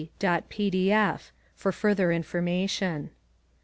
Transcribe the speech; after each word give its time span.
pdf], 0.19 1.29
for 1.53 1.71
further 1.71 2.11
information. 2.11 3.11